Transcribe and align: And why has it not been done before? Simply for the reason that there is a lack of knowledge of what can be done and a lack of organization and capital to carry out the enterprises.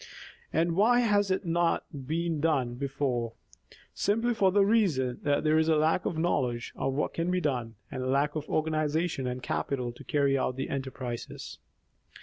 And 0.51 0.75
why 0.75 1.01
has 1.01 1.29
it 1.29 1.45
not 1.45 1.85
been 2.07 2.39
done 2.41 2.73
before? 2.73 3.33
Simply 3.93 4.33
for 4.33 4.51
the 4.51 4.65
reason 4.65 5.19
that 5.21 5.43
there 5.43 5.59
is 5.59 5.69
a 5.69 5.75
lack 5.75 6.07
of 6.07 6.17
knowledge 6.17 6.73
of 6.75 6.93
what 6.93 7.13
can 7.13 7.29
be 7.29 7.39
done 7.39 7.75
and 7.91 8.01
a 8.01 8.07
lack 8.07 8.35
of 8.35 8.49
organization 8.49 9.27
and 9.27 9.43
capital 9.43 9.91
to 9.91 10.03
carry 10.03 10.35
out 10.35 10.55
the 10.55 10.69
enterprises. 10.71 11.59